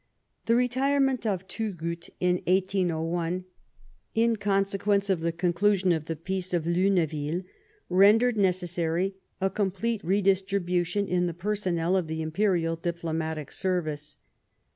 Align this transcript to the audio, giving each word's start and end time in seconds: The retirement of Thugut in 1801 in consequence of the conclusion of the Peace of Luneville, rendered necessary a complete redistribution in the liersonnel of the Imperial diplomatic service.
The 0.47 0.55
retirement 0.55 1.27
of 1.27 1.43
Thugut 1.47 2.09
in 2.19 2.37
1801 2.47 3.45
in 4.15 4.35
consequence 4.37 5.11
of 5.11 5.19
the 5.19 5.31
conclusion 5.31 5.91
of 5.91 6.05
the 6.05 6.15
Peace 6.15 6.55
of 6.55 6.63
Luneville, 6.65 7.43
rendered 7.87 8.35
necessary 8.35 9.13
a 9.39 9.51
complete 9.51 10.03
redistribution 10.03 11.07
in 11.07 11.27
the 11.27 11.35
liersonnel 11.35 11.95
of 11.95 12.07
the 12.07 12.23
Imperial 12.23 12.75
diplomatic 12.75 13.51
service. 13.51 14.17